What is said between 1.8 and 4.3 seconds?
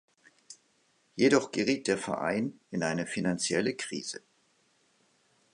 der Verein in eine finanzielle Krise.